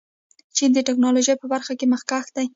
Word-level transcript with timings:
چین 0.55 0.69
د 0.73 0.79
ټیکنالوژۍ 0.87 1.35
په 1.39 1.45
برخه 1.53 1.73
کې 1.79 1.85
مخکښ 1.93 2.25
دی. 2.35 2.47